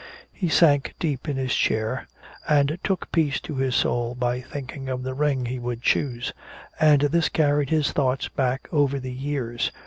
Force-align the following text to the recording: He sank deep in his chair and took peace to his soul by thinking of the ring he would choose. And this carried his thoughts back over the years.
He 0.33 0.49
sank 0.49 0.95
deep 0.99 1.29
in 1.29 1.37
his 1.37 1.53
chair 1.55 2.07
and 2.49 2.79
took 2.83 3.11
peace 3.11 3.39
to 3.41 3.53
his 3.57 3.75
soul 3.75 4.15
by 4.15 4.41
thinking 4.41 4.89
of 4.89 5.03
the 5.03 5.13
ring 5.13 5.45
he 5.45 5.59
would 5.59 5.83
choose. 5.83 6.33
And 6.79 7.01
this 7.01 7.29
carried 7.29 7.69
his 7.69 7.91
thoughts 7.91 8.27
back 8.27 8.67
over 8.71 8.99
the 8.99 9.13
years. 9.13 9.71